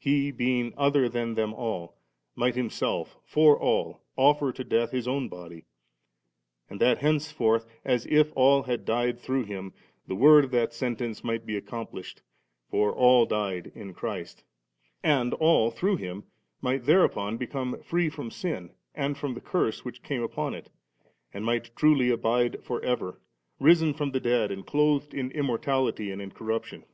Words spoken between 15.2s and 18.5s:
all through Him might thereupon become free from